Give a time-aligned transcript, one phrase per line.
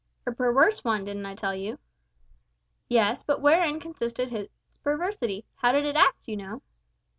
[0.25, 1.77] "A perwerse one, didn't I tell you?"
[2.89, 5.45] "Yes, but wherein consisted its perversity?
[5.57, 6.63] How did it act, you know?"